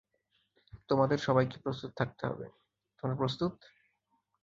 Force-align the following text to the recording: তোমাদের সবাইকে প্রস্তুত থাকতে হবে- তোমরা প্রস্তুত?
তোমাদের 0.89 1.17
সবাইকে 1.17 1.57
প্রস্তুত 1.63 1.91
থাকতে 1.97 2.23
হবে- 2.27 2.45
তোমরা 2.99 3.15
প্রস্তুত? 3.15 3.53